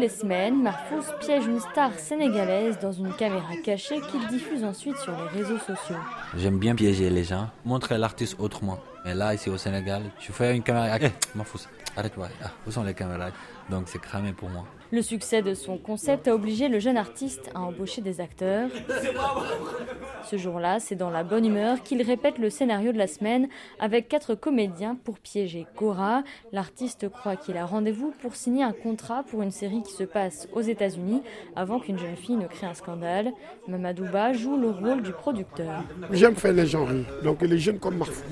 [0.00, 5.12] les semaines, Marfous piège une star sénégalaise dans une caméra cachée qu'il diffuse ensuite sur
[5.12, 5.96] les réseaux sociaux.
[6.38, 8.78] J'aime bien piéger les gens, montrer l'artiste autrement.
[9.04, 10.98] Et là, ici au Sénégal, je fais une caméra.
[10.98, 11.66] Hey, Marfous,
[11.96, 12.28] arrête-toi.
[12.42, 13.30] Ah, où sont les caméras?
[13.70, 14.64] Donc c'est cramé pour moi.
[14.92, 18.68] Le succès de son concept a obligé le jeune artiste à embaucher des acteurs.
[20.28, 23.48] Ce jour-là, c'est dans la bonne humeur qu'il répète le scénario de la semaine
[23.78, 26.24] avec quatre comédiens pour piéger Cora.
[26.50, 30.48] L'artiste croit qu'il a rendez-vous pour signer un contrat pour une série qui se passe
[30.52, 31.22] aux États-Unis
[31.54, 33.30] avant qu'une jeune fille ne crée un scandale.
[33.68, 35.84] Mamadouba joue le rôle du producteur.
[36.10, 37.06] J'aime faire les gens rire.
[37.22, 38.24] Donc les jeunes comme Marfous,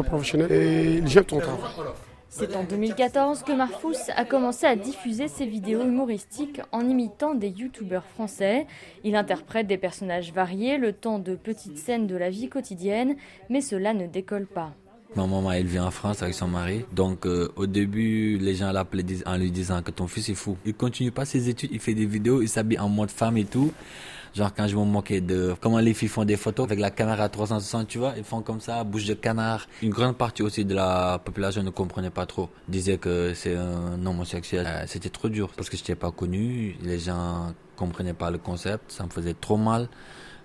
[0.00, 1.70] professionnel et j'aime ton travail.
[2.34, 7.50] C'est en 2014 que Marfous a commencé à diffuser ses vidéos humoristiques en imitant des
[7.50, 8.66] youtubeurs français.
[9.04, 13.16] Il interprète des personnages variés, le temps de petites scènes de la vie quotidienne,
[13.50, 14.72] mais cela ne décolle pas.
[15.14, 16.86] Ma maman, elle vient en France avec son mari.
[16.90, 20.56] Donc, euh, au début, les gens l'appelaient en lui disant que ton fils est fou.
[20.64, 23.44] Il continue pas ses études, il fait des vidéos, il s'habille en mode femme et
[23.44, 23.72] tout.
[24.34, 27.28] Genre, quand je me moquais de comment les filles font des photos avec la caméra
[27.28, 29.66] 360, tu vois, ils font comme ça, bouche de canard.
[29.82, 32.48] Une grande partie aussi de la population ne comprenait pas trop.
[32.66, 34.66] Disait que c'est un homosexuel.
[34.66, 36.76] Euh, c'était trop dur parce que je n'étais pas connu.
[36.82, 38.90] Les gens comprenaient pas le concept.
[38.90, 39.88] Ça me faisait trop mal.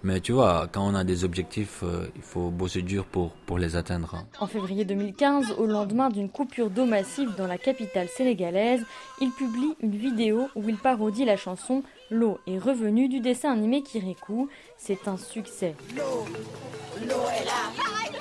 [0.04, 3.58] Mais tu vois, quand on a des objectifs, euh, il faut bosser dur pour, pour
[3.58, 4.16] les atteindre.
[4.16, 4.26] Hein.
[4.40, 8.82] En février 2015, au lendemain d'une coupure d'eau massive dans la capitale sénégalaise,
[9.22, 13.84] il publie une vidéo où il parodie la chanson L'eau est revenue du dessin animé
[13.84, 14.48] Kirikou.
[14.78, 15.76] C'est un succès.
[15.96, 16.26] L'eau
[17.06, 18.17] est là.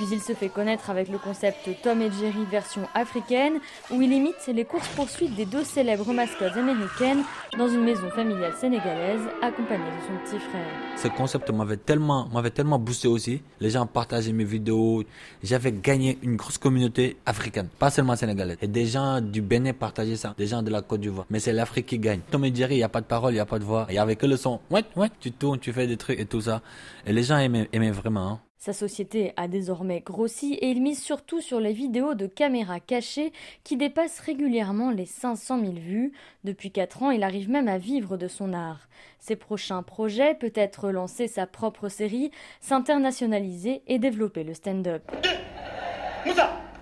[0.00, 3.58] Puis il se fait connaître avec le concept Tom et Jerry version africaine,
[3.90, 7.22] où il imite les courses-poursuites des deux célèbres mascottes américaines
[7.58, 10.64] dans une maison familiale sénégalaise, accompagnée de son petit frère.
[10.96, 13.42] Ce concept m'avait tellement, m'avait tellement boosté aussi.
[13.60, 15.04] Les gens partageaient mes vidéos.
[15.42, 18.56] J'avais gagné une grosse communauté africaine, pas seulement sénégalaise.
[18.62, 21.26] Et des gens du Bénin partageaient ça, des gens de la Côte d'Ivoire.
[21.28, 22.20] Mais c'est l'Afrique qui gagne.
[22.30, 23.84] Tom et Jerry, il n'y a pas de parole, il n'y a pas de voix.
[23.90, 24.60] Il n'y avait que le son.
[24.70, 26.62] Ouais, ouais, tu tournes, tu fais des trucs et tout ça.
[27.04, 28.26] Et les gens aimaient, aimaient vraiment.
[28.26, 28.40] Hein.
[28.60, 33.32] Sa société a désormais grossi et il mise surtout sur les vidéos de caméras cachées
[33.64, 36.12] qui dépassent régulièrement les 500 000 vues.
[36.44, 38.90] Depuis 4 ans, il arrive même à vivre de son art.
[39.18, 45.10] Ses prochains projets, peut-être lancer sa propre série, s'internationaliser et développer le stand-up.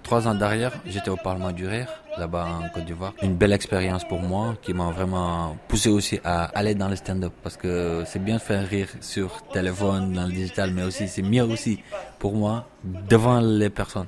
[0.08, 1.86] Trois ans derrière, j'étais au Parlement du Rire,
[2.16, 3.12] là-bas en Côte d'Ivoire.
[3.20, 7.34] Une belle expérience pour moi qui m'a vraiment poussé aussi à aller dans le stand-up
[7.42, 11.20] parce que c'est bien de faire rire sur téléphone, dans le digital, mais aussi c'est
[11.20, 11.80] mieux aussi
[12.18, 14.06] pour moi devant les personnes.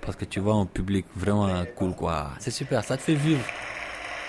[0.00, 2.30] Parce que tu vois un public vraiment cool quoi.
[2.40, 3.44] C'est super, ça te fait vivre.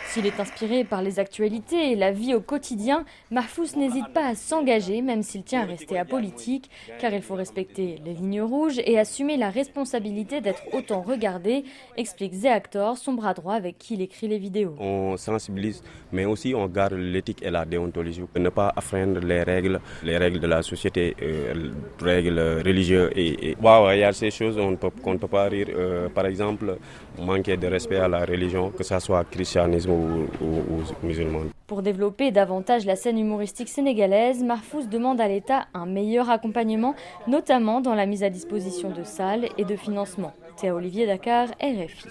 [0.10, 4.36] S'il est inspiré par les actualités et la vie au quotidien, Mahfous n'hésite pas à
[4.36, 6.70] s'engager, même s'il tient à rester apolitique,
[7.00, 11.66] car il faut respecter les lignes rouges et assumer la responsabilité d'être autant regardé,
[11.98, 14.76] explique Zéactor, son bras droit avec qui il écrit les vidéos.
[14.80, 19.80] On sensibilise, mais aussi on garde l'éthique et la déontologie, ne pas affreindre les règles,
[20.04, 21.54] les règles de la société, euh,
[22.02, 23.12] les règles religieuses.
[23.16, 23.58] Et, et...
[23.62, 25.68] il y a ces choses qu'on ne peut pas rire.
[25.70, 26.78] Euh, par exemple,
[27.20, 29.97] manquer de respect à la religion, que ce soit christianisme
[31.68, 36.96] pour développer davantage la scène humoristique sénégalaise, Marfous demande à l'État un meilleur accompagnement,
[37.28, 40.34] notamment dans la mise à disposition de salles et de financement.
[40.56, 42.08] Théa Olivier Dakar, RFI.